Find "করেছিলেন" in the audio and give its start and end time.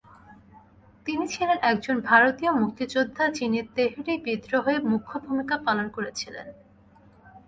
5.89-6.47